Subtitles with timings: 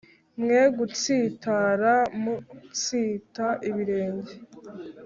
[0.41, 4.33] mwe gutsitara mutsita ibirenge